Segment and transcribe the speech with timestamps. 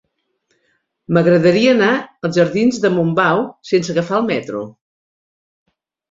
[1.17, 1.89] M'agradaria anar
[2.27, 3.41] als jardins de Montbau
[3.73, 4.63] sense agafar el metro.